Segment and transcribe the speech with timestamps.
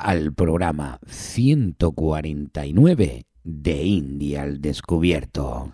[0.00, 5.72] al programa 149 de India al Descubierto.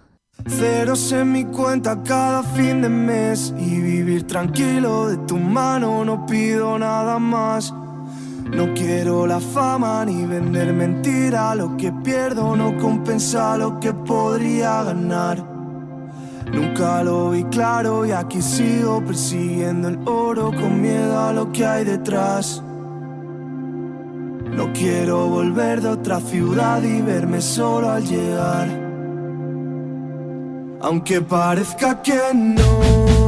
[0.48, 6.26] Ceros en mi cuenta cada fin de mes y vivir tranquilo de tu mano no
[6.26, 7.72] pido nada más.
[8.52, 14.84] No quiero la fama ni vender mentira, lo que pierdo no compensa lo que podría
[14.84, 15.44] ganar.
[16.52, 21.66] Nunca lo vi claro y aquí sigo persiguiendo el oro con miedo a lo que
[21.66, 22.62] hay detrás.
[24.50, 28.68] No quiero volver de otra ciudad y verme solo al llegar.
[30.80, 33.25] Aunque parezca que no,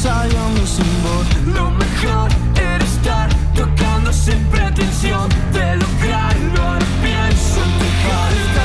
[0.00, 1.26] ensayando sin voz.
[1.54, 6.62] Lo mejor era estar tocando sin pretensión de lograrlo.
[6.62, 7.60] Ahora pienso
[8.40, 8.64] esta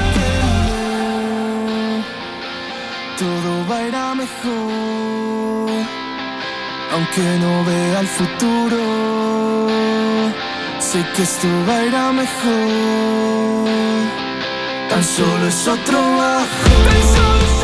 [3.20, 5.86] Todo va a ir a mejor.
[6.94, 8.82] Aunque no vea el futuro,
[10.80, 13.68] sé que esto va a ir a mejor.
[14.90, 16.70] Tan solo es otro bajo.
[16.88, 17.55] Tan solo es otro bajo.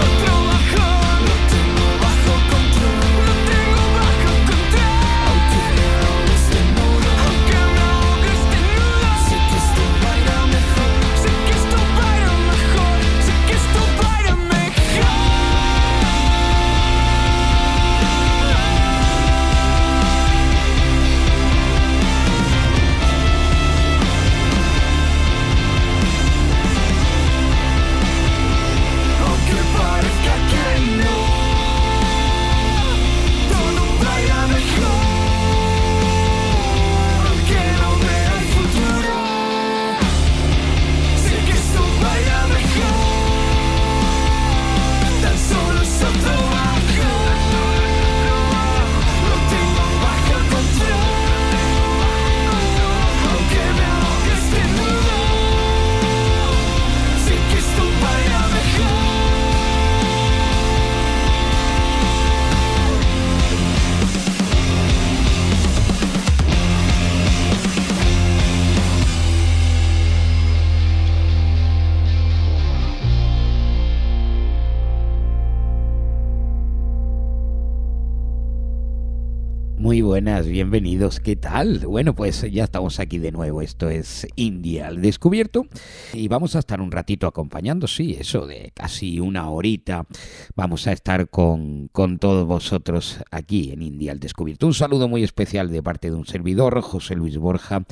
[80.39, 81.79] Bienvenidos, ¿qué tal?
[81.79, 85.67] Bueno, pues ya estamos aquí de nuevo, esto es India al Descubierto
[86.13, 90.07] y vamos a estar un ratito acompañando, sí, eso de casi una horita,
[90.55, 94.67] vamos a estar con, con todos vosotros aquí en India al Descubierto.
[94.67, 97.83] Un saludo muy especial de parte de un servidor, José Luis Borja,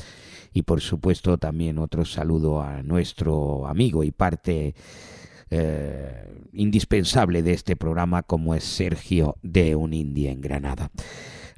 [0.53, 4.75] y por supuesto también otro saludo a nuestro amigo y parte
[5.51, 10.89] eh, indispensable de este programa como es Sergio de Un India en Granada.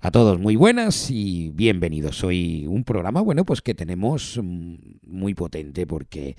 [0.04, 2.24] A todos muy buenas y bienvenidos.
[2.24, 6.36] Hoy un programa, bueno, pues que tenemos mm, muy potente porque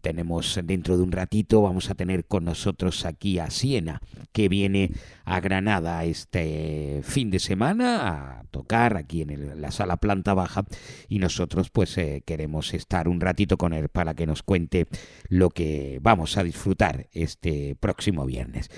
[0.00, 4.00] tenemos dentro de un ratito, vamos a tener con nosotros aquí a Siena,
[4.32, 4.92] que viene
[5.26, 10.64] a Granada este fin de semana a tocar aquí en la sala planta baja
[11.06, 14.86] y nosotros pues eh, queremos estar un ratito con él para que nos cuente
[15.28, 18.70] lo que vamos a disfrutar este próximo viernes.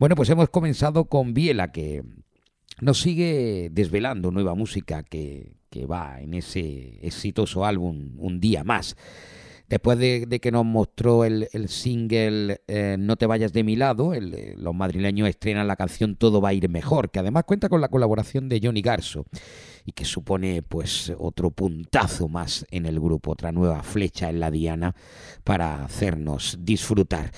[0.00, 2.02] Bueno, pues hemos comenzado con Biela, que
[2.80, 5.56] nos sigue desvelando nueva música que,
[5.88, 8.96] va en ese exitoso álbum Un día más.
[9.68, 13.76] Después de, de que nos mostró el, el single eh, No te vayas de mi
[13.76, 17.44] lado, el, eh, los madrileños estrenan la canción Todo va a ir mejor, que además
[17.44, 19.26] cuenta con la colaboración de Johnny Garso.
[19.84, 24.50] Y que supone pues otro puntazo más en el grupo, otra nueva flecha en la
[24.50, 24.94] diana
[25.44, 27.32] para hacernos disfrutar.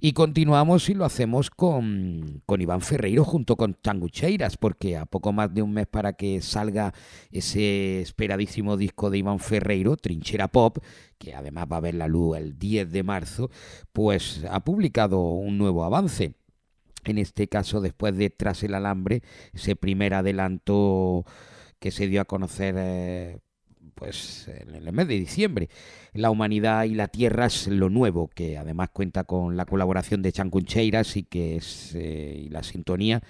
[0.00, 5.32] Y continuamos y lo hacemos con, con Iván Ferreiro junto con Tangucheiras, porque a poco
[5.32, 6.92] más de un mes para que salga
[7.30, 10.78] ese esperadísimo disco de Iván Ferreiro, Trinchera Pop,
[11.18, 13.50] que además va a ver la luz el 10 de marzo,
[13.92, 16.34] pues ha publicado un nuevo avance.
[17.04, 21.24] En este caso, después de Tras el Alambre, ese primer adelanto
[21.84, 23.40] que se dio a conocer eh,
[23.94, 25.68] pues en el mes de diciembre.
[26.14, 30.32] La humanidad y la tierra es lo nuevo, que además cuenta con la colaboración de
[30.32, 33.20] Chanconcheiras y que es eh, y la sintonía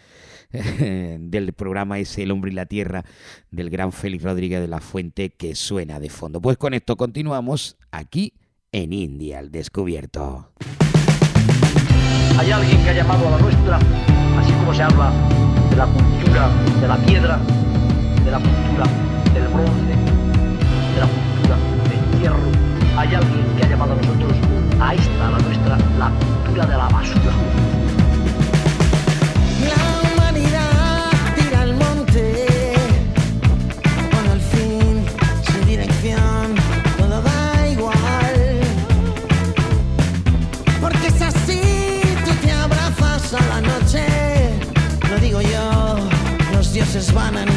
[0.52, 3.04] del programa es El hombre y la tierra
[3.50, 6.40] del gran Félix Rodríguez de la Fuente que suena de fondo.
[6.40, 8.34] Pues con esto continuamos aquí
[8.70, 10.52] en India al descubierto.
[12.38, 13.78] Hay alguien que ha llamado a la nuestra,
[14.38, 15.12] así como se habla
[15.70, 17.40] de la cultura de la piedra,
[18.25, 18.85] de la cultura
[19.35, 19.94] del bronce,
[20.94, 21.56] de la cultura
[21.91, 22.38] del hierro.
[22.97, 24.32] Hay alguien que ha llamado a nosotros,
[24.81, 27.32] a esta, la nuestra, la cultura de la basura.
[29.69, 32.47] La humanidad tira al monte
[34.11, 35.05] Cuando al fin
[35.43, 36.55] su dirección
[36.99, 38.61] todo da igual
[40.81, 41.61] Porque es así,
[42.25, 44.05] tú te abrazas a la noche
[45.11, 45.97] Lo digo yo,
[46.53, 47.53] los dioses van a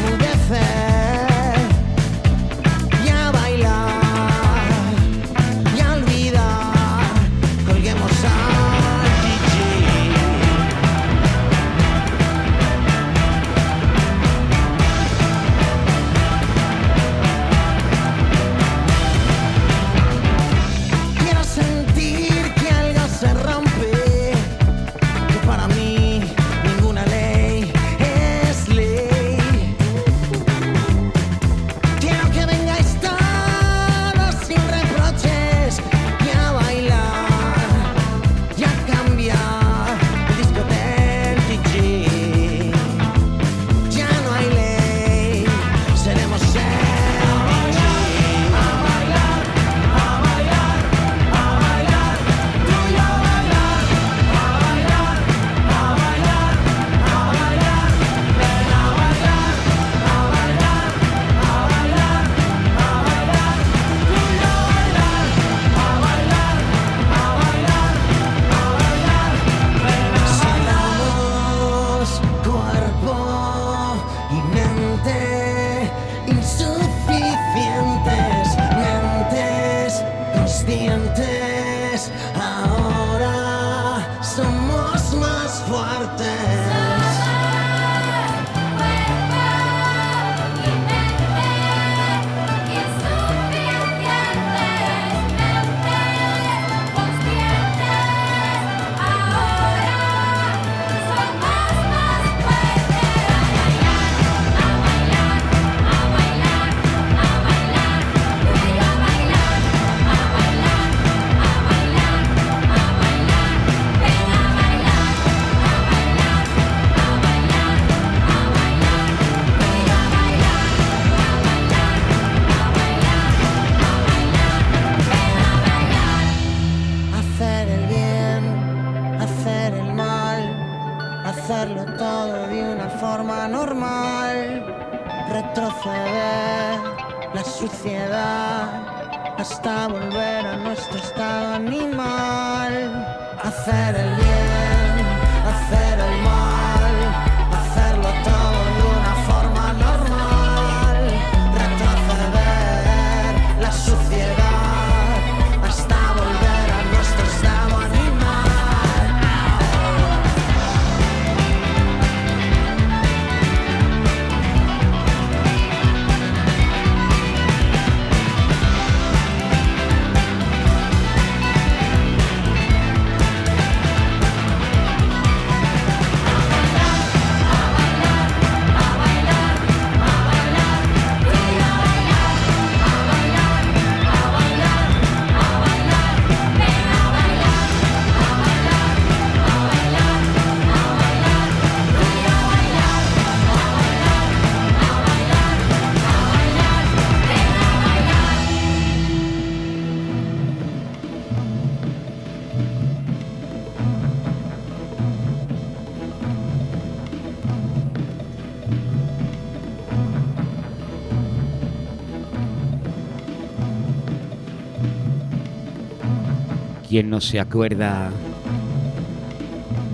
[216.98, 218.10] ¿Quién no se acuerda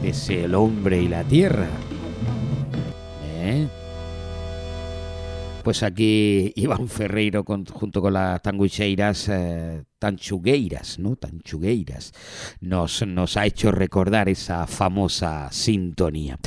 [0.01, 1.69] de ese el hombre y la tierra?
[5.65, 11.17] Pues aquí Iván Ferreiro junto con las tanguicheiras, eh, tanchugueiras, ¿no?
[11.17, 12.13] Tanchugueiras,
[12.61, 13.03] nos,
[13.39, 16.39] ha hecho recordar esa famosa sintonía.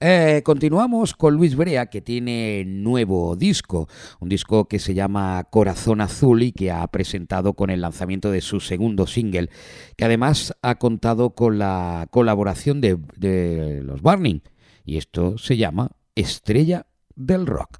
[0.00, 3.86] Eh, continuamos con Luis Brea, que tiene nuevo disco,
[4.18, 8.40] un disco que se llama Corazón Azul y que ha presentado con el lanzamiento de
[8.40, 9.48] su segundo single,
[9.96, 14.40] que además ha contado con la colaboración de, de los Burning,
[14.84, 17.79] y esto se llama Estrella del Rock.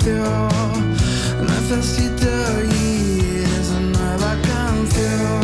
[0.00, 0.48] espacio.
[1.42, 2.26] Necesito
[2.58, 5.40] oír esa nueva canción.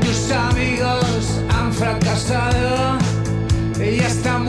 [0.00, 2.98] Tus amigos han fracasado
[3.78, 4.41] y ya están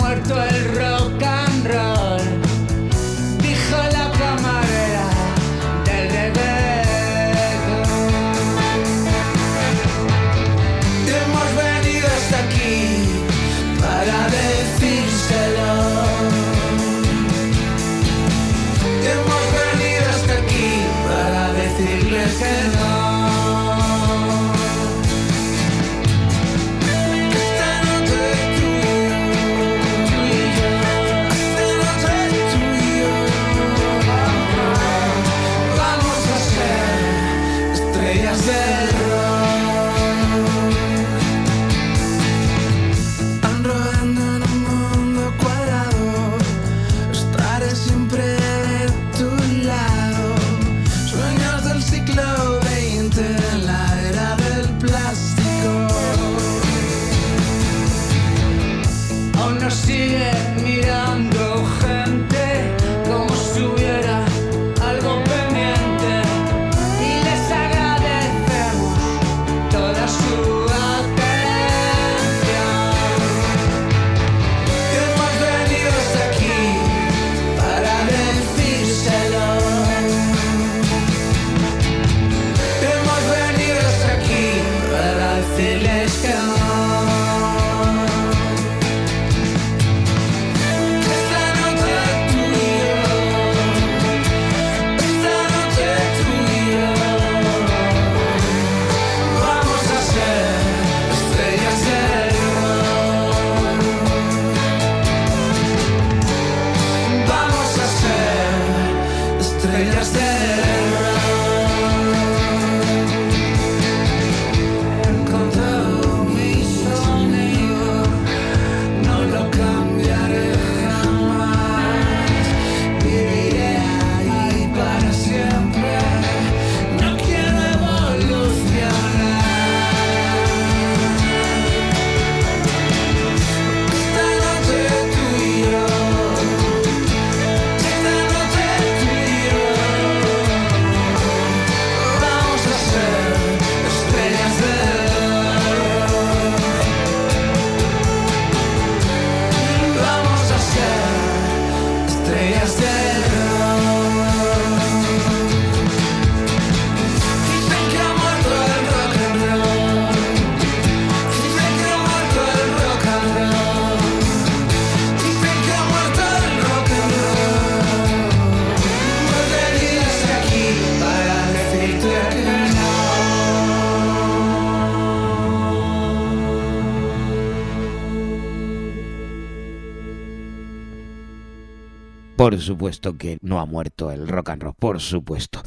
[182.53, 185.63] Por supuesto que no ha muerto el rock and roll, por supuesto.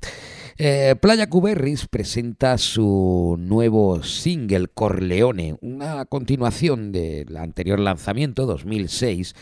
[0.57, 9.35] Eh, Playa Cuberris presenta su nuevo single Corleone, una continuación del anterior lanzamiento 2006,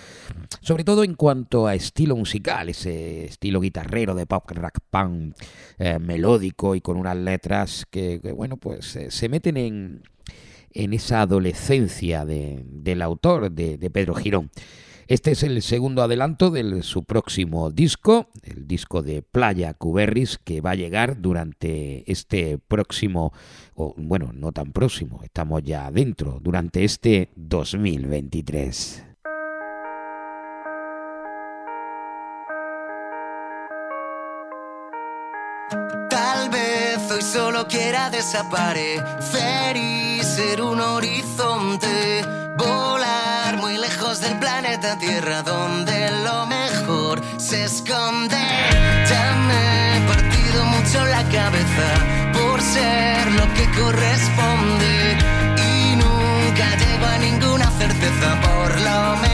[0.63, 5.37] sobre todo en cuanto a estilo musical, ese estilo guitarrero de pop rock punk
[5.79, 10.03] eh, melódico y con unas letras que, bueno, pues eh, se meten en,
[10.71, 14.51] en esa adolescencia del autor, de, de Pedro Girón.
[15.06, 20.62] Este es el segundo adelanto de su próximo disco, el disco de Playa Cuberris, que
[20.62, 23.32] va a llegar durante este próximo,
[23.75, 29.04] o bueno, no tan próximo, estamos ya adentro, durante este 2023.
[36.08, 42.23] Tal vez hoy solo quiera desaparecer y ser un horizonte
[43.88, 48.41] lejos del planeta Tierra donde lo mejor se esconde.
[49.11, 51.88] Ya me he partido mucho la cabeza
[52.33, 55.19] por ser lo que corresponde
[55.69, 59.34] y nunca llego a ninguna certeza por lo menos.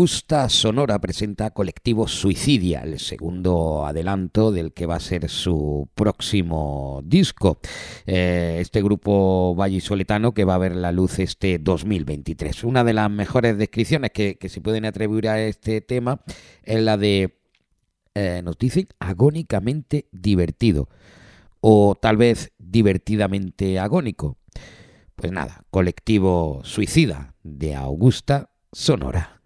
[0.00, 7.02] Augusta Sonora presenta Colectivo Suicidia, el segundo adelanto del que va a ser su próximo
[7.04, 7.58] disco.
[8.06, 12.64] Eh, este grupo vallisoletano que va a ver la luz este 2023.
[12.64, 16.22] Una de las mejores descripciones que, se pueden atribuir a este tema
[16.62, 17.38] es la de,
[18.14, 20.88] eh, nos dicen, agónicamente divertido
[21.60, 24.38] o tal vez divertidamente agónico.
[25.14, 29.39] Pues nada, colectivo suicida de Augusta Sonora.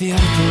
[0.00, 0.49] cierto.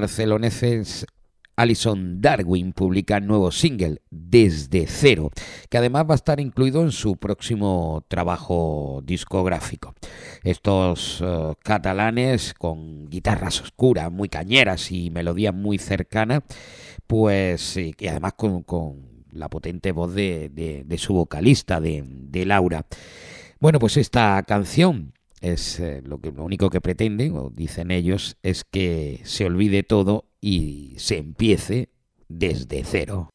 [0.00, 1.06] Barceloneses
[1.56, 5.30] Alison Darwin publican nuevo single Desde Cero,
[5.70, 9.94] que además va a estar incluido en su próximo trabajo discográfico.
[10.42, 16.44] Estos eh, catalanes con guitarras oscuras, muy cañeras y melodía muy cercana,
[17.06, 22.84] pues y además con, con la potente voz de, su vocalista, de Laura.
[23.60, 25.14] Bueno, pues esta canción
[25.52, 29.82] es eh, lo que lo único que pretenden, o dicen ellos, es que se olvide
[29.82, 31.90] todo y se empiece
[32.28, 33.30] desde cero.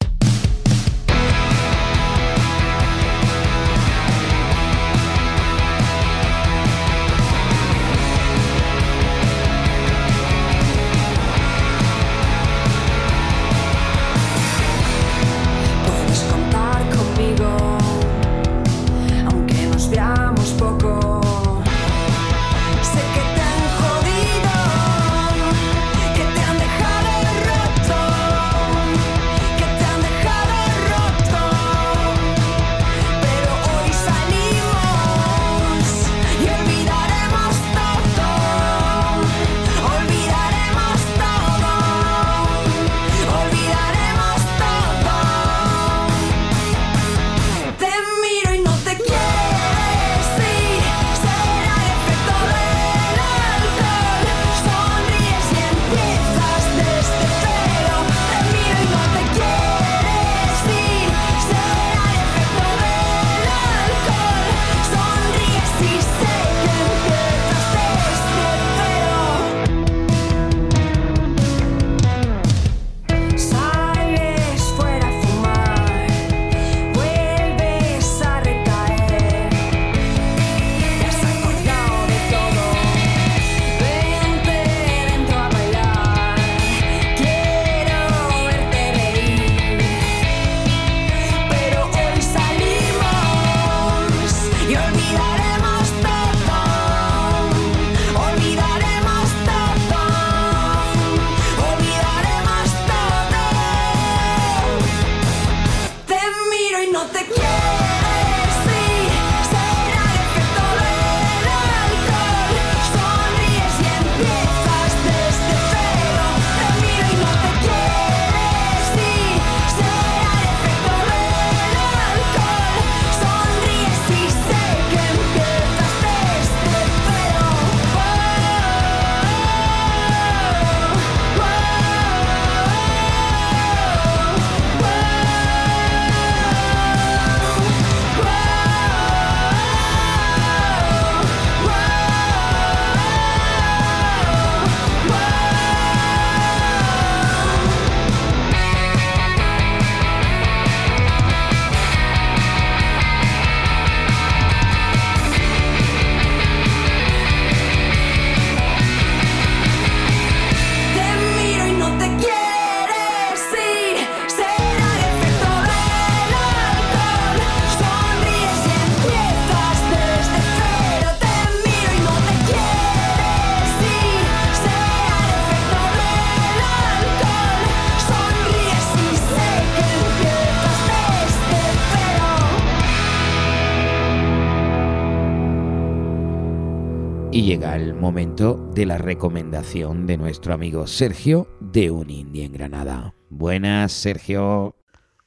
[189.62, 193.14] De nuestro amigo Sergio de Un Indie en Granada.
[193.30, 194.76] Buenas, Sergio.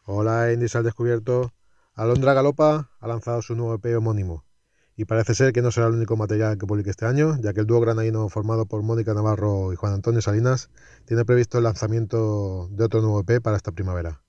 [0.06, 1.52] Hola, Indies al descubierto.
[1.94, 4.44] Alondra Galopa ha lanzado su nuevo EP homónimo.
[4.96, 7.60] Y parece ser que no será el único material que publique este año, ya que
[7.60, 10.68] el dúo granadino formado por Mónica Navarro y Juan Antonio Salinas
[11.04, 14.20] tiene previsto el lanzamiento de otro nuevo EP para esta primavera.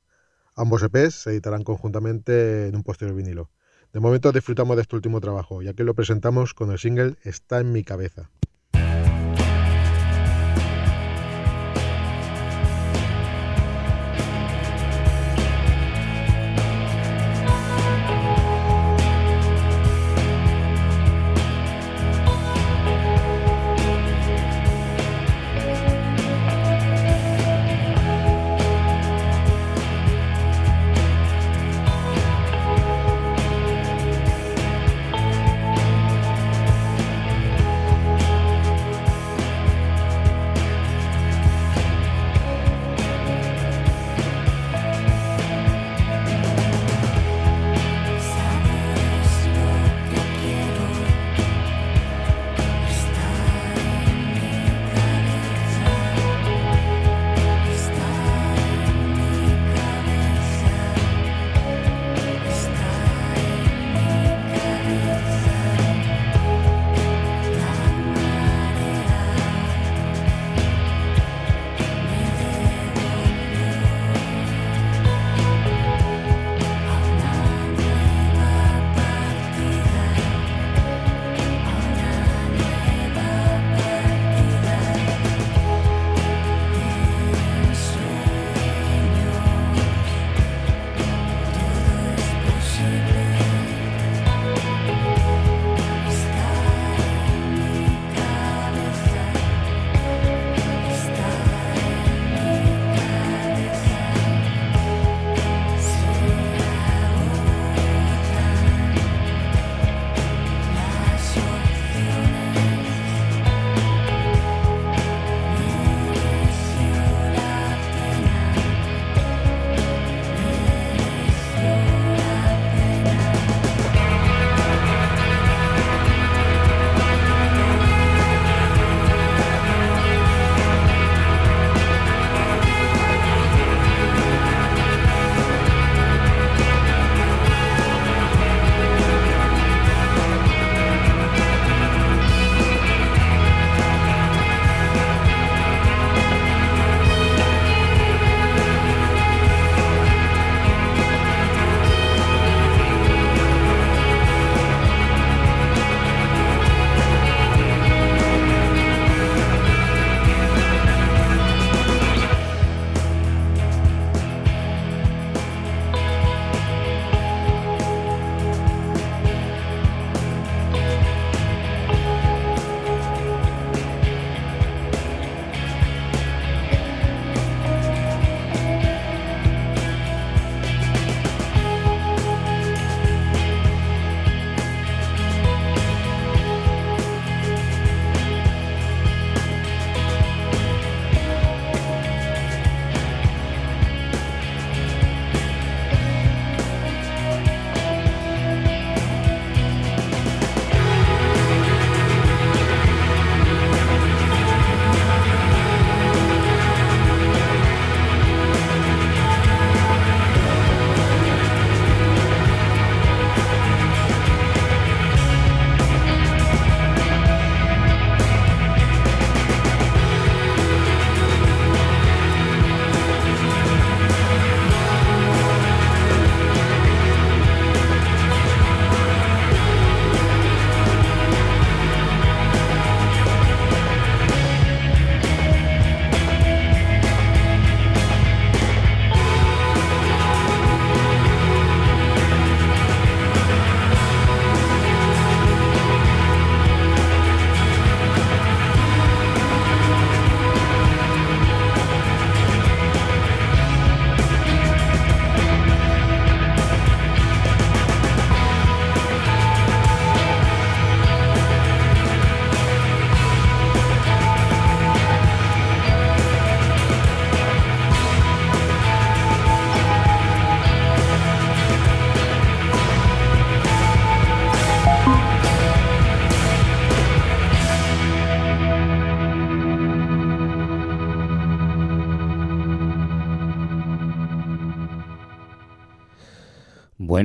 [0.56, 3.50] Ambos EPs se editarán conjuntamente en un posterior vinilo.
[3.92, 7.60] De momento disfrutamos de este último trabajo, ya que lo presentamos con el single Está
[7.60, 8.30] en mi cabeza.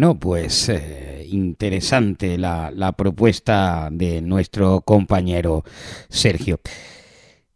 [0.01, 5.63] Bueno, pues eh, interesante la, propuesta de nuestro compañero
[6.09, 6.59] Sergio.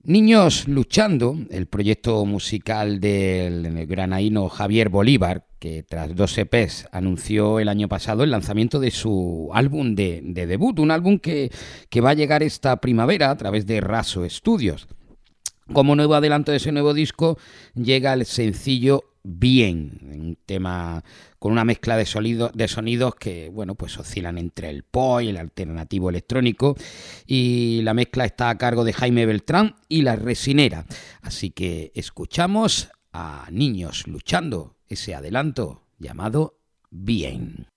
[0.03, 7.71] Niños Luchando, el proyecto musical del granaíno Javier Bolívar, que tras dos EPs anunció el
[7.71, 11.51] año pasado el lanzamiento de su álbum de, de debut, un álbum que,
[11.89, 14.87] que va a llegar esta primavera a través de Raso Studios.
[15.73, 17.39] Como nuevo adelanto de ese nuevo disco
[17.75, 21.03] llega el sencillo Bien, un tema
[21.45, 25.29] con una mezcla de, sonido, de sonidos que bueno pues oscilan entre el pop y
[25.29, 26.75] el alternativo electrónico
[27.27, 30.87] y la mezcla está a cargo de Jaime Beltrán y la resinera.
[31.21, 36.57] Así que escuchamos a niños luchando ese adelanto llamado
[36.89, 37.74] Bien.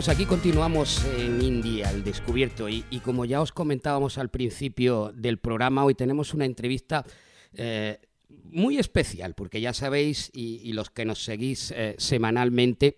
[0.00, 2.70] Pues aquí continuamos en India, al descubierto.
[2.70, 7.04] Y, como ya os comentábamos al principio del programa, hoy tenemos una entrevista
[7.52, 7.98] eh,
[8.44, 12.96] muy especial, porque ya sabéis, y, y los que nos seguís eh, semanalmente,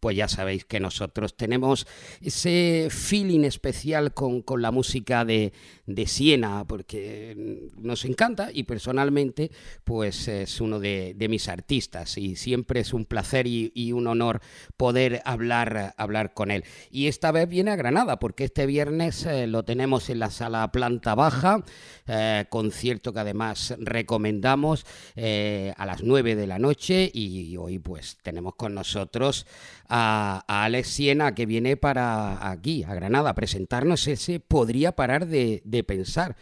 [0.00, 1.86] pues ya sabéis que nosotros tenemos
[2.20, 5.52] ese feeling especial con, con la música de,
[5.86, 9.50] de, Siena, porque nos encanta y personalmente
[9.84, 14.40] pues es uno de, mis artistas y siempre es un placer y, y, un honor
[14.76, 16.64] poder hablar, hablar con él.
[16.90, 20.70] Y esta vez viene a Granada, porque este viernes eh, lo tenemos en la sala
[20.70, 21.64] planta baja,
[22.06, 24.86] eh, concierto que además recomendamos
[25.16, 29.46] eh, a las 9 de la noche y hoy pues tenemos con nosotros
[29.88, 35.26] a, a, Alex Siena que viene para aquí, a Granada, a presentarnos ese Podría parar
[35.26, 36.36] de, de pensar.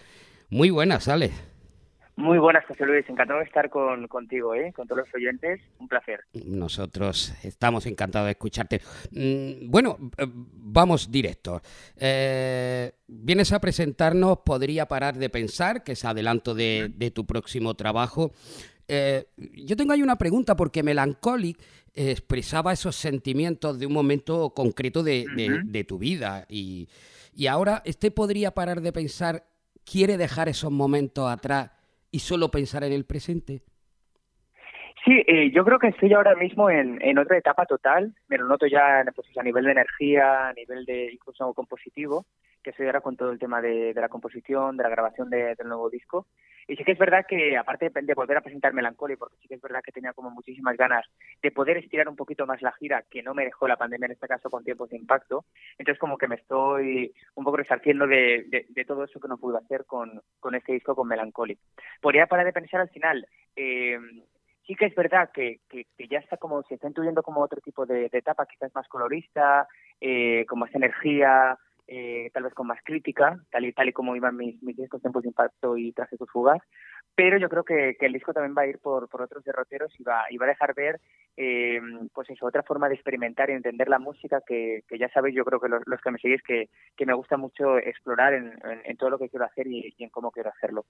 [0.50, 1.34] Muy buenas, Alex.
[2.16, 3.04] Muy buenas, José Luis.
[3.08, 4.72] Encantado de estar con, contigo, ¿eh?
[4.72, 5.60] con todos los oyentes.
[5.80, 6.20] Un placer.
[6.46, 8.80] Nosotros estamos encantados de escucharte.
[9.10, 11.60] Mm, bueno, eh, vamos directo.
[11.96, 17.74] Eh, vienes a presentarnos Podría parar de pensar, que es adelanto de, de tu próximo
[17.74, 18.32] trabajo.
[18.86, 21.58] Eh, yo tengo ahí una pregunta porque Melancholic
[21.94, 25.64] expresaba esos sentimientos de un momento concreto de, de, uh -huh.
[25.64, 26.88] de tu vida y,
[27.34, 29.44] y ahora este podría parar de pensar,
[29.84, 31.70] quiere dejar esos momentos atrás
[32.10, 33.62] y solo pensar en el presente?
[35.04, 38.14] Sí, eh, yo creo que estoy ahora mismo en, en, otra etapa total.
[38.28, 42.24] Me lo noto ya pues, a nivel de energía, a nivel de incluso compositivo,
[42.64, 45.54] que estoy ahora con todo el tema de, de la composición, de la grabación de,
[45.54, 46.26] del nuevo disco.
[46.66, 49.54] Y sí que es verdad que, aparte de volver a presentar Melancholy, porque sí que
[49.54, 51.06] es verdad que tenía como muchísimas ganas
[51.42, 54.12] de poder estirar un poquito más la gira, que no me dejó la pandemia en
[54.12, 55.44] este caso con tiempos de impacto,
[55.76, 59.36] entonces como que me estoy un poco resarciendo de, de, de todo eso que no
[59.36, 61.58] pude hacer con, con este disco, con Melancholy.
[62.00, 63.98] Podría parar de pensar al final, eh,
[64.66, 67.60] sí que es verdad que, que, que, ya está como, se está intuyendo como otro
[67.60, 69.68] tipo de, de etapa, quizás más colorista,
[70.00, 74.16] eh, con más energía, eh, tal vez con más crítica, tal y tal y como
[74.16, 76.62] iban mis, mis discos Tiempos de Impacto y Trágicos Fugas,
[77.14, 80.02] pero yo creo que, el disco también va a ir por, por otros derroteros y
[80.02, 81.00] va, y va a dejar ver
[81.36, 81.80] eh,
[82.12, 85.44] pues eso, otra forma de experimentar y entender la música que, que ya sabéis, yo
[85.44, 89.18] creo que los, que me seguís, que, que me gusta mucho explorar en, todo lo
[89.18, 90.86] que quiero hacer y, en cómo quiero hacerlo.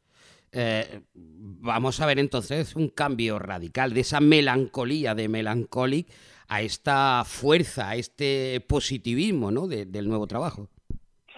[0.53, 6.09] Eh, vamos a ver entonces un cambio radical de esa melancolía de Melancholic
[6.49, 9.66] a esta fuerza, a este positivismo ¿no?
[9.66, 10.68] de, del nuevo trabajo.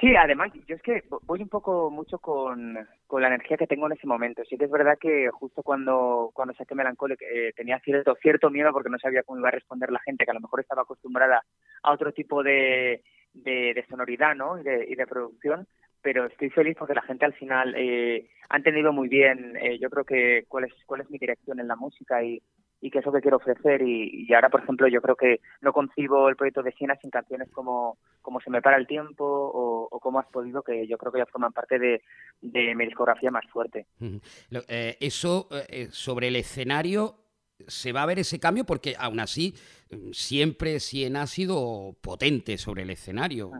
[0.00, 2.76] Sí, además, yo es que voy un poco mucho con,
[3.06, 4.42] con la energía que tengo en ese momento.
[4.44, 8.72] Sí que es verdad que justo cuando, cuando saqué Melancholic eh, tenía cierto, cierto miedo
[8.72, 11.42] porque no sabía cómo iba a responder la gente, que a lo mejor estaba acostumbrada
[11.82, 14.60] a otro tipo de, de, de sonoridad ¿no?
[14.60, 15.66] y, de, y de producción,
[16.02, 19.88] pero estoy feliz porque la gente al final eh, ha entendido muy bien, eh, yo
[19.88, 22.42] creo que cuál es, cuál es mi dirección en la música y,
[22.80, 25.40] y qué es lo que quiero ofrecer y, y, ahora por ejemplo yo creo que
[25.60, 29.24] no concibo el proyecto de Siena sin canciones como, como Se me para el tiempo
[29.24, 32.02] o, o Cómo has podido que yo creo que ya forman parte de,
[32.40, 33.86] de mi discografía más fuerte.
[34.68, 37.16] Eh, eso eh, sobre el escenario
[37.66, 39.54] se va a ver ese cambio porque aún así
[40.12, 43.50] siempre Siena ha sido potente sobre el escenario.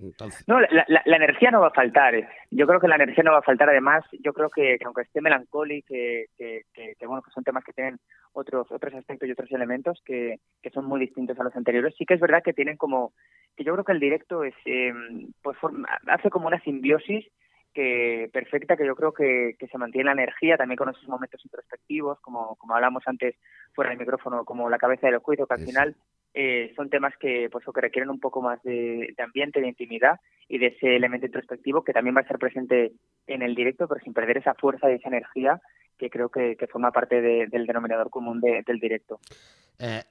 [0.00, 0.46] Entonces...
[0.46, 2.14] No, la, la, la, energía no va a faltar.
[2.50, 3.70] Yo creo que la energía no va a faltar.
[3.70, 7.44] Además, yo creo que, que aunque esté melancólico, que, que, que, que, bueno, que son
[7.44, 7.98] temas que tienen
[8.32, 12.04] otros otros aspectos y otros elementos que, que son muy distintos a los anteriores, sí
[12.04, 13.12] que es verdad que tienen como
[13.56, 14.92] que yo creo que el directo es eh,
[15.42, 17.26] pues forma, hace como una simbiosis
[17.72, 21.44] que perfecta, que yo creo que, que, se mantiene la energía también con esos momentos
[21.44, 23.36] introspectivos, como, como hablamos antes
[23.74, 25.96] fuera del micrófono, como la cabeza del juicio, que al final
[26.34, 30.20] eh, son temas que, pues, que requieren un poco más de, de, ambiente, de intimidad
[30.48, 32.92] y de ese elemento introspectivo que también va a estar presente
[33.26, 35.60] en el directo, pero sin perder esa fuerza y esa energía
[35.98, 39.20] que creo que, que forma parte de, del denominador común de, del directo.
[39.78, 40.02] Eh,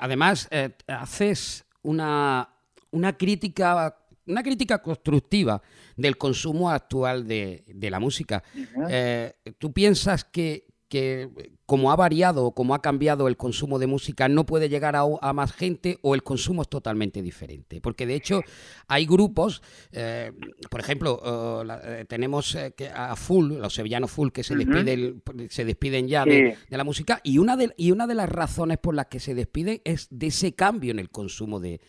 [0.00, 2.48] además, eh, haces una,
[2.90, 3.94] una crítica
[4.26, 5.62] una crítica constructiva
[5.96, 8.42] del consumo actual de, de la música.
[8.54, 8.86] Uh -huh.
[8.90, 11.28] eh, ¿Tú piensas que, que,
[11.66, 15.32] como ha variado, como ha cambiado el consumo de música, no puede llegar a, a
[15.32, 17.80] más gente o el consumo es totalmente diferente?
[17.80, 18.40] Porque de hecho
[18.86, 19.62] hay grupos,
[19.92, 20.32] eh,
[20.70, 24.54] por ejemplo, uh, la, eh, tenemos eh, que a Full, los sevillanos Full, que se,
[24.54, 24.64] uh -huh.
[24.64, 26.30] despiden, se despiden ya sí.
[26.30, 29.20] de, de, la música, y una de, y una de las razones por las que
[29.20, 31.80] se despiden es de ese cambio en el consumo de,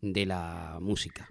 [0.00, 1.28] de la música.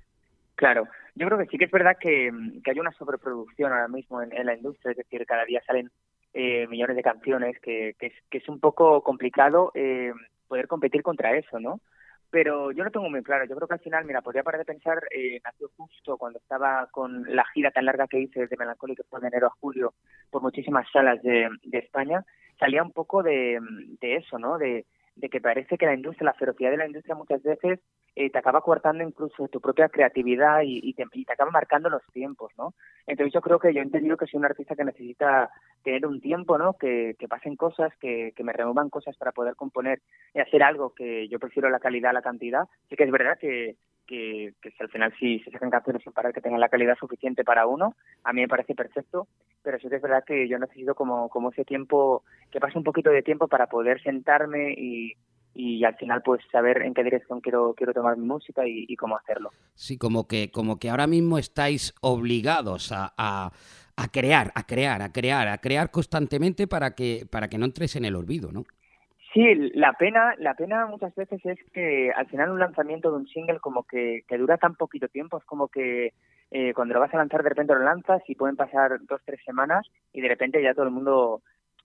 [0.55, 2.32] Claro, yo creo que sí que es verdad que,
[2.63, 5.89] que hay una sobreproducción ahora mismo en, en, la industria, es decir, cada día salen
[6.38, 10.11] eh, millones de canciones, que, que, es, que es un poco complicado eh,
[10.49, 11.79] poder competir contra eso, ¿no?
[12.29, 14.65] Pero yo no tengo muy claro, yo creo que al final, mira, podría parar de
[14.65, 19.03] pensar, eh, nació justo cuando estaba con la gira tan larga que hice desde Melancólico,
[19.03, 19.93] que fue de enero a julio,
[20.29, 22.25] por muchísimas salas de, de España,
[22.59, 23.57] salía un poco de,
[24.01, 24.57] de eso, ¿no?
[24.57, 24.86] De,
[25.16, 27.80] de que parece que la industria, la ferocidad de la industria muchas veces
[28.16, 31.89] eh, te acaba cortando incluso tu propia creatividad y, y, te, y, te, acaba marcando
[31.89, 32.74] los tiempos, ¿no?
[33.07, 35.49] Entonces yo creo que yo he entendido que soy un artista que necesita
[35.84, 36.74] tener un tiempo, ¿no?
[36.74, 40.01] Que, que pasen cosas, que, que, me remuevan cosas para poder componer
[40.34, 42.66] y hacer algo que yo prefiero la calidad a la cantidad.
[42.89, 43.76] Sí que es verdad que,
[44.06, 47.43] que, si al final si se sacan canciones sin parar que tengan la calidad suficiente
[47.43, 49.28] para uno, a mí me parece perfecto,
[49.64, 52.84] pero sí que es verdad que yo necesito como, como ese tiempo, que pase un
[52.84, 55.14] poquito de tiempo para poder sentarme y,
[55.53, 58.95] y al final pues saber en qué dirección quiero quiero tomar mi música y, y
[58.95, 59.51] cómo hacerlo.
[59.74, 63.51] Sí, como que como que ahora mismo estáis obligados a, a,
[63.95, 67.95] a, crear, a crear, a crear, a crear constantemente para que para que no entres
[67.95, 68.66] en el olvido, ¿no?
[69.36, 73.27] Sí, la pena, la pena muchas veces es que al final un lanzamiento de un
[73.27, 76.13] single como que, que dura tan poquito tiempo, es como que
[76.51, 79.41] eh, cuando lo vas a lanzar de repente lo lanzas y pueden pasar dos, tres
[79.43, 81.41] semanas y de repente ya todo el mundo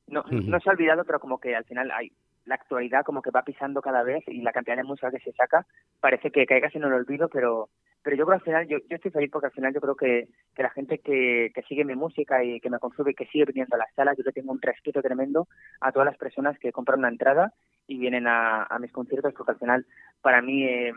[0.07, 0.45] no, uh -huh.
[0.45, 2.13] no se ha olvidado, pero como que al final hay
[2.45, 5.33] la actualidad como que va pisando cada vez y la cantidad de música que se
[5.33, 5.67] saca
[5.99, 7.69] parece que caigas en el olvido, pero
[8.03, 10.29] pero yo creo al final, yo, yo estoy feliz porque al final yo creo que,
[10.55, 13.45] que la gente que, que sigue mi música y que me consume y que sigue
[13.47, 15.49] viniendo a las salas, yo le tengo un respeto tremendo
[15.81, 17.53] a todas las personas que compran una entrada
[17.87, 19.87] y vienen a, mis conciertos porque al final
[20.23, 20.93] para mí eh,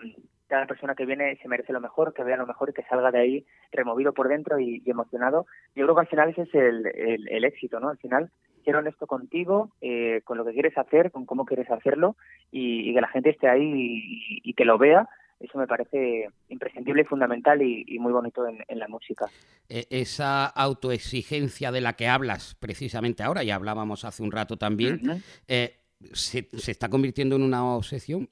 [0.47, 3.12] cada persona que viene se merece lo mejor, que vea lo mejor y que salga
[3.12, 5.45] de ahí removido por dentro y, y emocionado.
[5.76, 7.89] Yo creo que al final ese es el, el, el éxito, ¿no?
[7.89, 8.32] Al final
[8.64, 12.16] ser honesto contigo, eh, con lo que quieres hacer, con cómo quieres hacerlo
[12.51, 15.08] y, y que la gente esté ahí y, y, que lo vea.
[15.44, 19.26] Eso me parece imprescindible fundamental y, y muy bonito en, en, la música.
[19.68, 25.08] Esa autoexigencia de la que hablas precisamente ahora, ya hablábamos hace un rato también, uh
[25.08, 25.24] -huh.
[25.50, 25.76] eh,
[26.14, 28.30] ¿se, ¿se, está convirtiendo en una obsesión?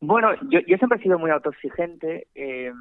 [0.00, 2.72] Bueno, yo, yo siempre he sido muy autoexigente eh,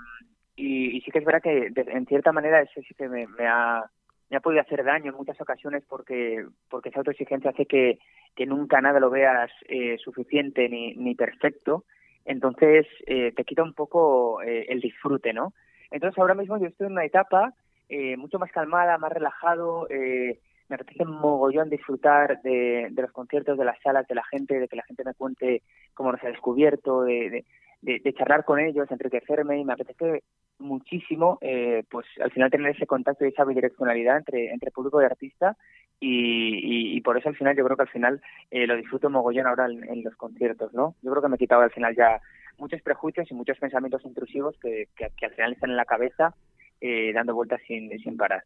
[0.58, 3.28] y, y, sí que es verdad que de, en cierta manera eso sí que me,
[3.28, 3.90] me ha
[4.30, 8.00] me ha podido hacer daño en muchas ocasiones porque porque esa autoexigencia hace que,
[8.36, 11.86] que nunca nada lo veas eh, suficiente ni, ni perfecto
[12.26, 15.54] entonces eh, te quita un poco eh, el disfrute no
[15.92, 17.54] entonces ahora mismo yo estoy en una etapa
[17.90, 23.58] eh, mucho más calmada más relajado eh, me apetece mogollón disfrutar de, de, los conciertos
[23.58, 25.62] de las salas de la gente de que la gente me cuente
[25.94, 27.46] cómo nos ha descubierto de, de,
[27.84, 30.24] de, charlar con ellos enriquecerme y me apetece
[30.60, 35.06] muchísimo eh, pues al final tener ese contacto y esa bidireccionalidad entre, entre público y
[35.06, 35.58] artista
[36.00, 38.22] y, por eso al final yo creo que al final
[38.52, 40.96] eh, lo disfruto mogollón ahora en, los conciertos, ¿no?
[41.02, 42.22] Yo creo que me he quitado al final ya
[42.58, 46.34] muchos prejuicios y muchos pensamientos intrusivos que, que, al final están en la cabeza
[46.82, 48.44] eh, dando vueltas sin, sin parar.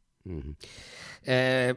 [1.24, 1.74] Eh,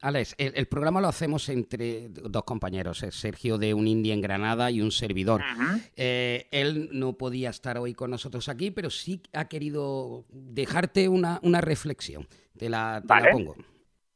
[0.00, 4.70] Alex, el, el, programa lo hacemos entre dos compañeros, Sergio de Un Indie en Granada
[4.70, 5.40] y un servidor.
[5.40, 5.90] Uh -huh.
[5.96, 11.40] eh, él no podía estar hoy con nosotros aquí, pero sí ha querido dejarte una,
[11.42, 12.28] una reflexión.
[12.58, 13.26] Te la, te vale.
[13.26, 13.56] la pongo.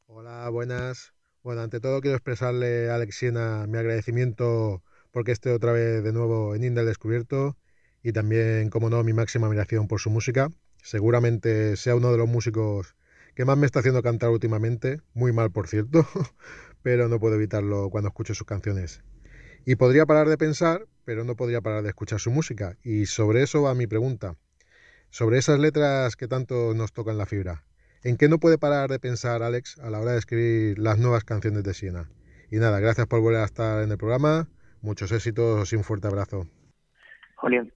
[0.07, 1.13] Hola, buenas.
[1.43, 6.11] Bueno, ante todo quiero expresarle a Alex Siena mi agradecimiento porque esté otra vez de
[6.11, 7.57] nuevo en Indie al Descubierto
[8.03, 10.49] y también, como no, mi máxima admiración por su música.
[10.83, 12.96] Seguramente sea uno de los músicos
[13.37, 16.07] que más me está haciendo cantar últimamente, muy mal por cierto,
[16.81, 19.03] pero no puedo evitarlo cuando escucho sus canciones.
[19.63, 22.77] Y podría parar de pensar, pero no podría parar de escuchar su música.
[22.83, 24.33] Y sobre eso va mi pregunta.
[25.11, 27.63] Sobre esas letras que tanto nos tocan la fibra.
[28.03, 31.23] ¿En qué no puede parar de pensar Alex a la hora de escribir las nuevas
[31.23, 32.09] canciones de Siena?
[32.49, 34.47] Y nada, gracias por volver a estar en el programa.
[34.81, 36.47] Muchos éxitos y un fuerte abrazo.
[37.35, 37.71] Julián.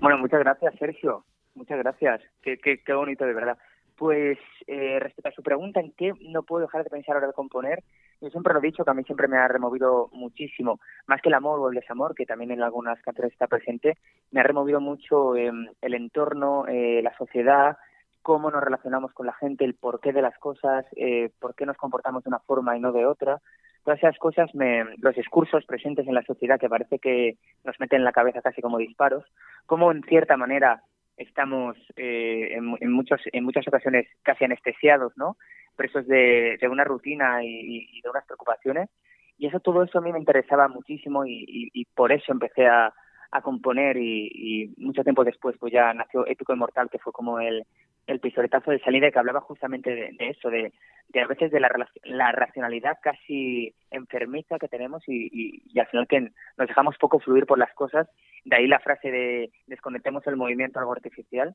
[0.00, 1.26] Bueno, muchas gracias, Sergio.
[1.54, 2.22] Muchas gracias.
[2.40, 3.58] Qué, qué, qué bonito, de verdad.
[4.02, 4.36] Pues
[4.66, 7.84] eh, respecto a su pregunta, ¿en qué no puedo dejar de pensar ahora de componer?
[8.20, 11.28] Yo siempre lo he dicho que a mí siempre me ha removido muchísimo, más que
[11.28, 13.98] el amor o el desamor, que también en algunas canciones está presente,
[14.32, 17.76] me ha removido mucho eh, el entorno, eh, la sociedad,
[18.22, 21.76] cómo nos relacionamos con la gente, el porqué de las cosas, eh, por qué nos
[21.76, 23.40] comportamos de una forma y no de otra.
[23.84, 28.00] Todas esas cosas, me, los discursos presentes en la sociedad que parece que nos meten
[28.00, 29.24] en la cabeza casi como disparos,
[29.66, 30.82] cómo en cierta manera
[31.16, 35.36] estamos eh, en, en, muchos, en muchas ocasiones casi anestesiados, ¿no?
[35.76, 38.90] Presos de, una rutina y, de unas preocupaciones.
[39.38, 42.92] Y eso, todo eso a mí me interesaba muchísimo y, por eso empecé a,
[43.30, 47.40] a componer y, y, mucho tiempo después pues ya nació Épico Inmortal, que fue como
[47.40, 47.64] el,
[48.06, 50.72] el pistoletazo de salida que hablaba justamente de, eso, de,
[51.20, 51.70] a veces de la,
[52.04, 57.58] la racionalidad casi enfermiza que tenemos y, al final que nos dejamos poco fluir por
[57.58, 58.08] las cosas,
[58.44, 61.54] de ahí la frase de desconectemos el movimiento algo artificial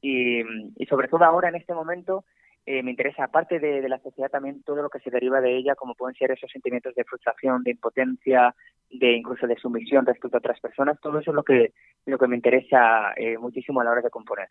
[0.00, 0.42] y,
[0.76, 2.24] y sobre todo ahora en este momento
[2.66, 5.56] eh, me interesa, aparte de, de, la sociedad, también todo lo que se deriva de
[5.56, 8.54] ella, como pueden ser esos sentimientos de frustración, de impotencia,
[8.90, 11.00] de incluso de sumisión respecto a otras personas.
[11.00, 11.72] Todo eso es lo que,
[12.04, 14.48] lo que me interesa eh, muchísimo a la hora de componer.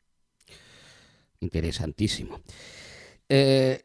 [1.42, 2.40] Interesantísimo.
[3.28, 3.82] Eh,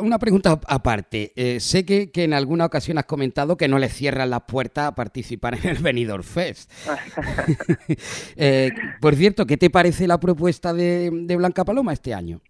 [0.00, 1.32] una pregunta aparte.
[1.36, 4.86] Eh, sé que, que en alguna ocasión has comentado que no le cierran las puertas
[4.88, 6.72] a participar en el Benidorm Fest.
[8.38, 8.70] Eh,
[9.00, 12.40] por cierto, ¿qué te parece la propuesta de, de Blanca Paloma este año?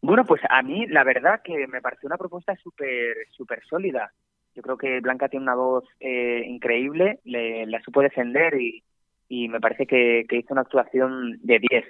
[0.00, 4.12] Bueno, pues a mí la verdad que me pareció una propuesta súper súper sólida.
[4.54, 8.82] Yo creo que Blanca tiene una voz eh, increíble, le, la supo defender y,
[9.28, 11.84] y me parece que, que hizo una actuación de 10.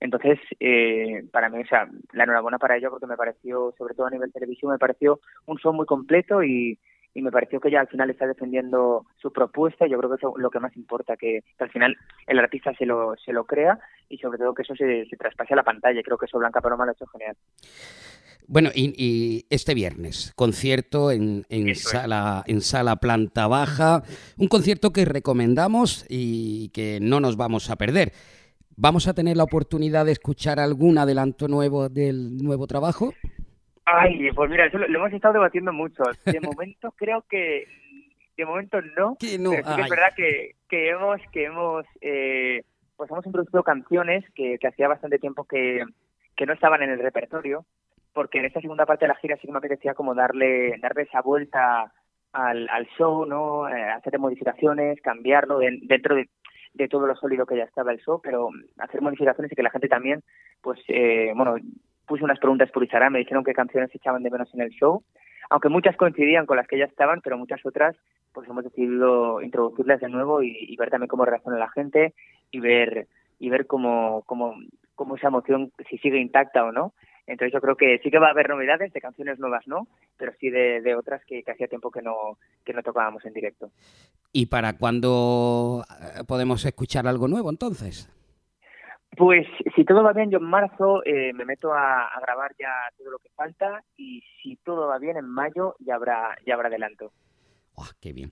[0.00, 4.06] Entonces, eh, para mí, o sea, la enhorabuena para ello porque me pareció, sobre todo
[4.06, 6.78] a nivel televisión, me pareció un show muy completo y,
[7.14, 10.34] y me pareció que ella al final está defendiendo su propuesta yo creo que eso
[10.36, 13.46] es lo que más importa, que, que al final el artista se lo, se lo
[13.46, 13.78] crea
[14.10, 16.02] y sobre todo que eso se, se traspase a la pantalla.
[16.02, 17.34] Creo que eso Blanca Paloma lo ha hecho genial.
[18.48, 24.02] Bueno, y, y este viernes, concierto en, en sala, en sala planta baja,
[24.36, 28.12] un concierto que recomendamos y que no nos vamos a perder.
[28.76, 33.12] ¿Vamos a tener la oportunidad de escuchar algún adelanto nuevo del nuevo trabajo?
[33.86, 36.02] Ay, pues mira, eso lo, lo hemos estado debatiendo mucho.
[36.24, 37.66] De momento creo que,
[38.36, 39.84] de momento no, Que no, pero sí que ay.
[39.84, 42.62] es verdad que, que hemos, que hemos, eh,
[42.96, 45.82] pues hemos introducido canciones que, que hacía bastante tiempo que,
[46.36, 47.64] que no estaban en el repertorio,
[48.12, 51.02] porque en esta segunda parte de la gira sí que me apetecía como darle, darle
[51.02, 51.92] esa vuelta
[52.32, 53.68] al, al show, ¿no?
[53.68, 56.28] Eh, hacer modificaciones, cambiarlo de- dentro de,
[56.76, 59.70] de todo lo sólido que ya estaba el show, pero hacer modificaciones y que la
[59.70, 60.22] gente también,
[60.60, 61.56] pues, eh, bueno,
[62.06, 65.02] puse unas preguntas por Instagram, me dijeron qué canciones echaban de menos en el show,
[65.50, 67.96] aunque muchas coincidían con las que ya estaban, pero muchas otras,
[68.32, 72.14] pues hemos decidido introducirlas de nuevo y, y ver también cómo reacciona la gente
[72.50, 73.06] y ver
[73.38, 74.54] y ver cómo, cómo,
[74.94, 76.92] cómo esa emoción, si sigue intacta o no.
[77.26, 80.32] Entonces yo creo que sí que va a haber novedades, de canciones nuevas no, pero
[80.38, 83.70] sí de, de otras que, que hacía tiempo que no, que no tocábamos en directo.
[84.32, 88.08] ¿Y para cuándo eh, podemos escuchar algo nuevo entonces?
[89.16, 92.70] Pues si todo va bien, yo en marzo eh, me meto a, a grabar ya
[92.98, 96.68] todo lo que falta y si todo va bien, en mayo ya habrá, ya habrá
[96.68, 97.12] adelanto.
[97.76, 98.30] ¡Uah, qué bien!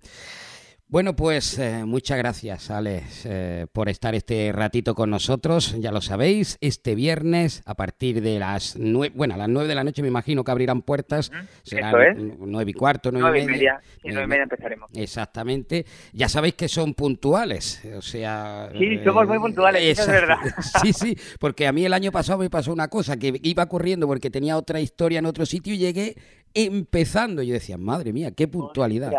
[0.87, 5.75] Bueno, pues eh, muchas gracias, Alex, eh, por estar este ratito con nosotros.
[5.81, 9.75] Ya lo sabéis, este viernes a partir de las nueve, bueno, a las nueve de
[9.75, 11.33] la noche me imagino que abrirán puertas.
[11.63, 13.81] Serán nueve y cuarto, nueve, Nueve y y media.
[14.03, 14.91] sí, Nueve y media empezaremos.
[14.95, 15.87] Exactamente.
[16.13, 18.69] Ya sabéis que son puntuales, o sea...
[18.79, 20.37] Sí, somos muy puntuales, eso es verdad.
[20.83, 24.07] Sí, sí, porque a mí el año pasado me pasó una cosa, que iba corriendo
[24.07, 26.15] porque tenía otra historia en otro sitio y llegué
[26.53, 27.43] empezando.
[27.43, 29.13] Y yo decía, madre mía, qué puntualidad.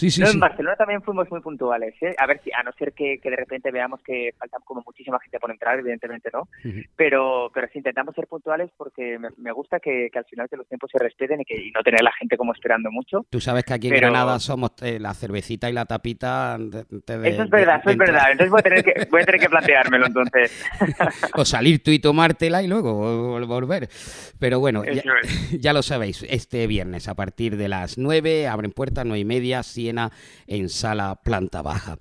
[0.00, 0.32] Sí, sí, no, sí.
[0.34, 2.14] en Barcelona también fuimos muy puntuales, ¿eh?
[2.18, 5.18] A ver si, a no ser que, que de repente veamos que falta como muchísima
[5.20, 6.48] gente por entrar, evidentemente no.
[6.64, 6.80] Ujú.
[6.96, 10.56] Pero, pero sí intentamos ser puntuales porque me, me gusta que, que al final que
[10.56, 13.26] los tiempos se respeten y que y no tener a la gente como esperando mucho.
[13.30, 16.56] Tú sabes que aquí en Pero- Granada somos eh, la cervecita y la tapita.
[16.58, 18.22] de- de- eso es de- verdad, eso de es verdad.
[18.32, 20.64] Entonces voy a tener que, voy a tener que planteármelo entonces.
[21.34, 23.88] O salir tú y tomártela y luego vol- volver.
[24.38, 25.10] Pero bueno, ya, Eso
[25.58, 29.62] ya lo sabéis, este viernes a partir de las 9 abren puertas, 9 y media,
[30.46, 31.96] En sala planta baja.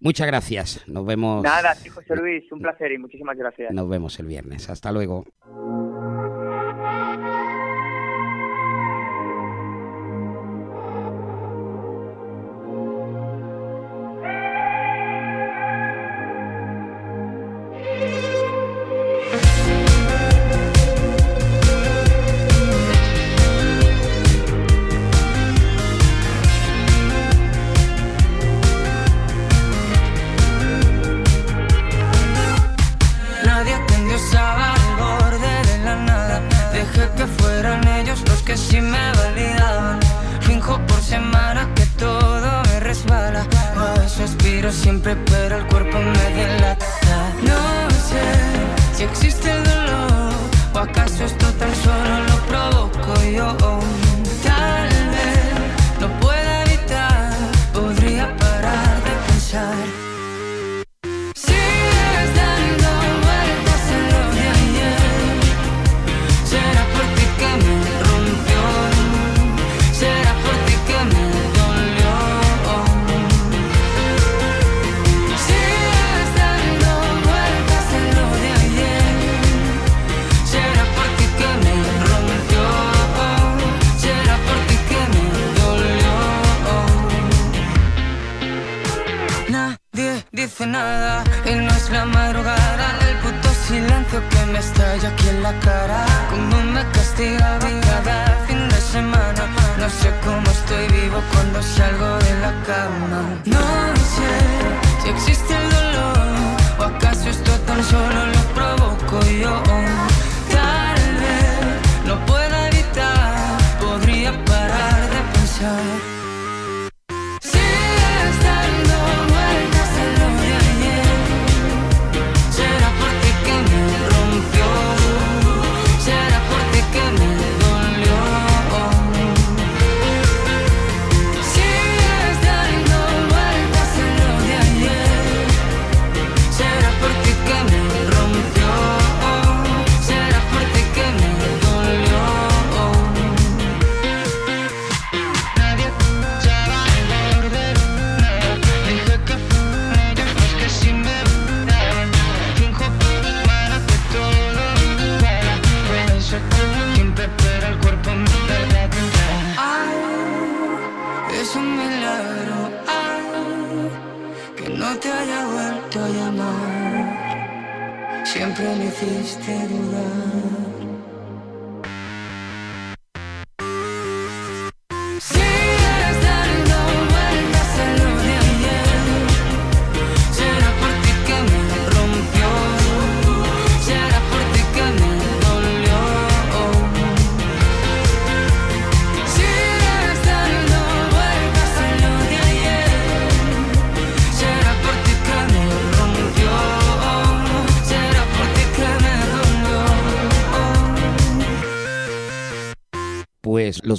[0.00, 0.86] Muchas gracias.
[0.86, 1.42] Nos vemos.
[1.42, 3.72] Nada, sí, José Luis, un placer y muchísimas gracias.
[3.72, 4.68] Nos vemos el viernes.
[4.68, 5.24] Hasta luego.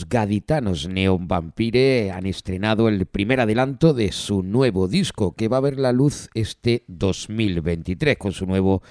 [0.09, 5.61] Gaditanos Neon Vampire han estrenado el primer adelanto de su nuevo disco que va a
[5.61, 8.81] ver la luz este 2023 con su nuevo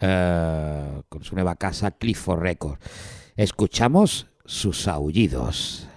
[0.00, 2.80] eh, con su nueva casa Clifford Records.
[3.36, 4.88] Escuchamos sus.
[4.88, 5.88] Aullidos,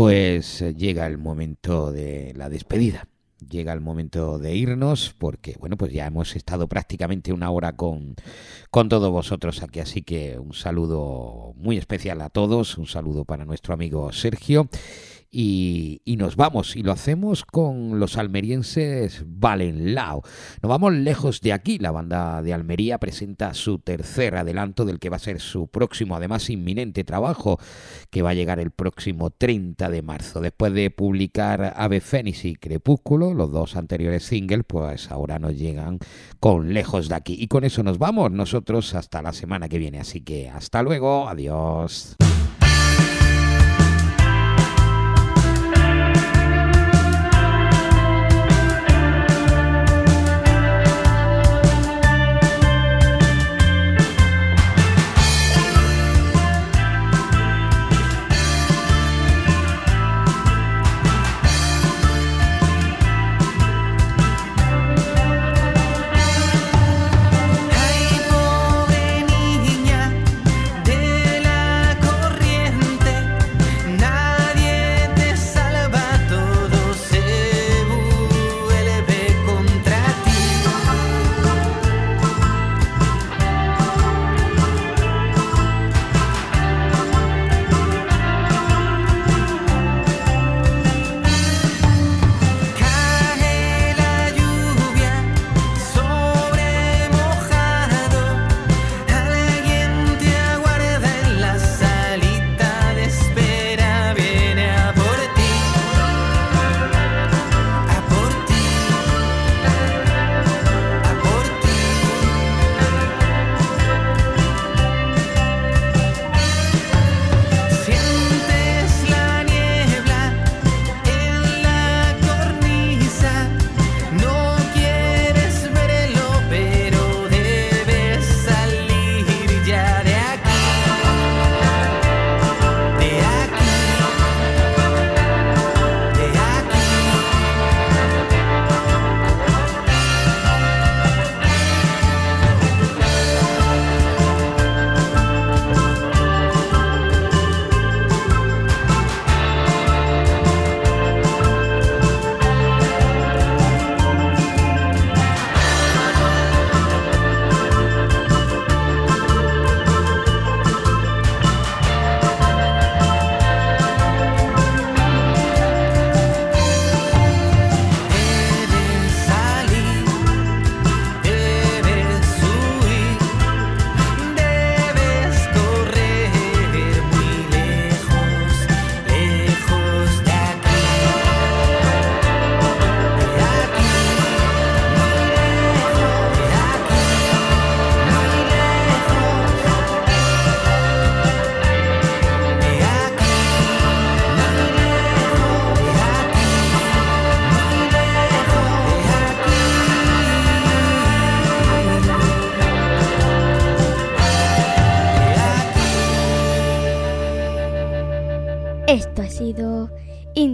[0.00, 3.06] pues eh, llega el momento de la despedida.
[3.46, 8.14] Llega el momento de irnos porque, bueno, pues ya hemos estado prácticamente una hora con,
[8.70, 9.78] con todos vosotros aquí.
[9.78, 14.70] Así que un saludo muy especial a todos, un saludo para nuestro amigo Sergio
[15.30, 20.22] y, nos vamos y lo hacemos con los almerienses Valenlao.
[20.62, 21.78] Nos vamos lejos de aquí.
[21.78, 26.16] La banda de Almería presenta su tercer adelanto del que va a ser su próximo,
[26.16, 27.58] además inminente trabajo,
[28.10, 30.40] que va a llegar el próximo 30 de marzo.
[30.40, 35.98] Después de publicar Ave Fénix y Crepúsculo, los dos anteriores singles, pues ahora nos llegan
[36.38, 37.36] con lejos de aquí.
[37.38, 40.00] Y con eso nos vamos nosotros hasta la semana que viene.
[40.00, 41.28] Así que hasta luego.
[41.28, 42.16] Adiós.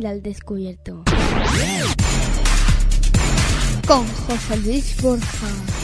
[0.04, 1.04] Al descubierto.
[3.86, 5.75] Con José Luis Borja.